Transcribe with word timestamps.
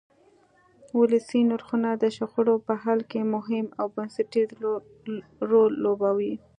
ولسي 0.99 1.39
نرخونه 1.49 1.89
د 1.95 2.03
شخړو 2.17 2.55
په 2.67 2.73
حل 2.83 2.99
کې 3.11 3.21
مهم 3.35 3.65
او 3.79 3.85
بنسټیز 3.95 4.47
رول 5.51 5.71
لوبوي. 5.83 6.33